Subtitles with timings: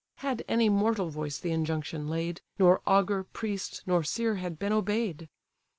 [0.15, 5.29] Had any mortal voice the injunction laid, Nor augur, priest, nor seer, had been obey'd.